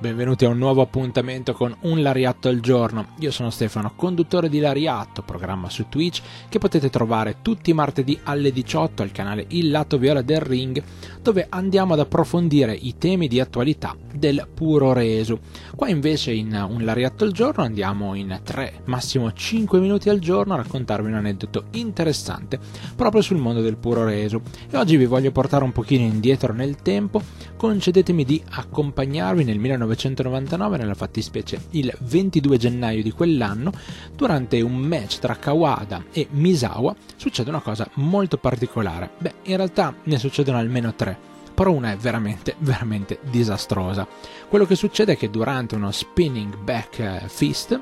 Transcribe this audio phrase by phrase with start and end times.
[0.00, 3.08] Benvenuti a un nuovo appuntamento con Un Lariatto al giorno.
[3.18, 8.18] Io sono Stefano, conduttore di Lariatto, programma su Twitch che potete trovare tutti i martedì
[8.22, 10.82] alle 18 al canale Il Lato Viola del Ring,
[11.20, 15.40] dove andiamo ad approfondire i temi di attualità del puro reso.
[15.76, 20.54] Qua invece in Un Lariatto al giorno andiamo in 3, massimo 5 minuti al giorno
[20.54, 22.58] a raccontarvi un aneddoto interessante
[22.96, 24.40] proprio sul mondo del puro reso.
[24.70, 27.20] E oggi vi voglio portare un pochino indietro nel tempo,
[27.58, 29.58] concedetemi di accompagnarvi nel
[29.89, 33.72] 19 1999, nella fattispecie il 22 gennaio di quell'anno,
[34.14, 39.10] durante un match tra Kawada e Misawa, succede una cosa molto particolare.
[39.18, 41.16] Beh, in realtà ne succedono almeno tre,
[41.54, 44.06] però una è veramente, veramente disastrosa.
[44.48, 47.78] Quello che succede è che durante uno spinning back eh, fist,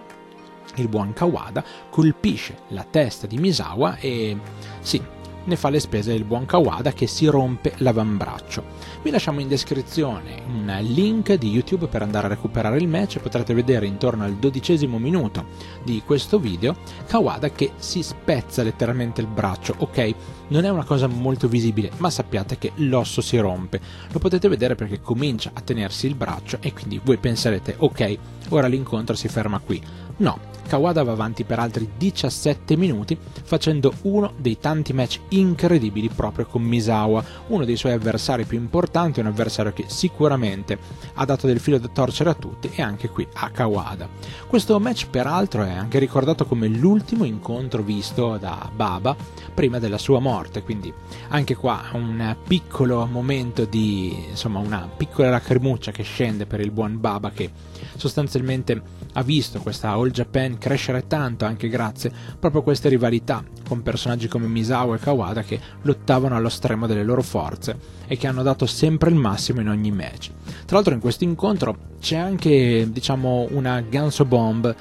[0.77, 4.37] il buon Kawada colpisce la testa di Misawa e
[4.81, 5.03] sì,
[5.49, 8.63] ne fa le spese il buon Kawada che si rompe l'avambraccio.
[9.03, 13.55] Vi lasciamo in descrizione un link di YouTube per andare a recuperare il match, potrete
[13.55, 15.47] vedere intorno al dodicesimo minuto
[15.83, 16.77] di questo video
[17.07, 20.15] Kawada che si spezza letteralmente il braccio, ok?
[20.49, 23.81] Non è una cosa molto visibile, ma sappiate che l'osso si rompe.
[24.13, 28.19] Lo potete vedere perché comincia a tenersi il braccio e quindi voi penserete, ok,
[28.51, 29.83] ora l'incontro si ferma qui.
[30.19, 30.39] No,
[30.69, 36.63] Kawada va avanti per altri 17 minuti facendo uno dei tanti match incredibili proprio con
[36.63, 40.79] Misawa, uno dei suoi avversari più importanti, un avversario che sicuramente
[41.15, 44.09] ha dato del filo da torcere a tutti e anche qui a Kawada.
[44.47, 49.17] Questo match peraltro è anche ricordato come l'ultimo incontro visto da Baba
[49.55, 50.93] prima della sua morte, quindi
[51.29, 57.01] anche qua un piccolo momento di insomma una piccola lacrimuccia che scende per il buon
[57.01, 57.51] Baba che
[57.97, 58.81] sostanzialmente
[59.15, 64.29] ha visto questa All Japan crescere tanto anche grazie proprio a queste rivalità con personaggi
[64.29, 68.67] come Misawa e Kawada che lottavano allo stremo delle loro forze e che hanno dato
[68.67, 70.31] sempre il massimo in ogni match.
[70.67, 74.75] Tra l'altro in questo incontro c'è anche diciamo una Ganso Bomb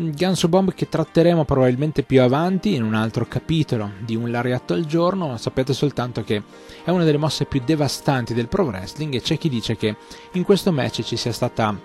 [0.00, 4.86] Ganso Bomb che tratteremo probabilmente più avanti in un altro capitolo di un lariatto al
[4.86, 6.40] giorno, sapete soltanto che
[6.84, 9.96] è una delle mosse più devastanti del pro wrestling e c'è chi dice che
[10.34, 11.76] in questo match ci sia stata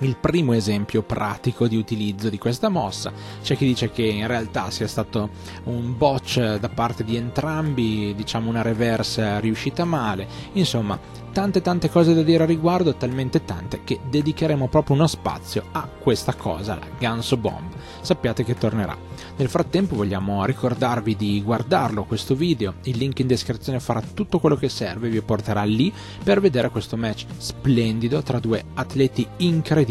[0.00, 3.12] il primo esempio pratico di utilizzo di questa mossa.
[3.42, 5.30] C'è chi dice che in realtà sia stato
[5.64, 10.26] un botch da parte di entrambi, diciamo una reverse riuscita male.
[10.52, 10.98] Insomma,
[11.32, 15.88] tante tante cose da dire a riguardo, talmente tante che dedicheremo proprio uno spazio a
[15.98, 17.72] questa cosa, la Ganso Bomb.
[18.00, 18.96] Sappiate che tornerà.
[19.36, 24.56] Nel frattempo vogliamo ricordarvi di guardarlo questo video, il link in descrizione farà tutto quello
[24.56, 25.92] che serve, vi porterà lì
[26.24, 29.86] per vedere questo match splendido tra due atleti incredibili,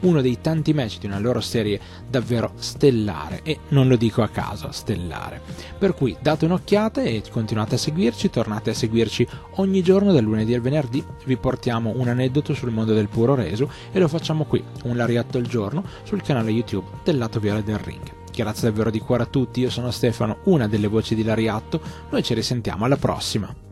[0.00, 4.28] uno dei tanti match di una loro serie davvero stellare e non lo dico a
[4.28, 5.40] caso, stellare.
[5.78, 10.54] Per cui date un'occhiata e continuate a seguirci, tornate a seguirci ogni giorno dal lunedì
[10.54, 14.62] al venerdì, vi portiamo un aneddoto sul mondo del puro reso e lo facciamo qui,
[14.84, 18.22] un lariatto al giorno, sul canale YouTube del lato viola del ring.
[18.34, 21.80] Grazie davvero di cuore a tutti, io sono Stefano, una delle voci di Lariatto,
[22.10, 23.63] noi ci risentiamo alla prossima.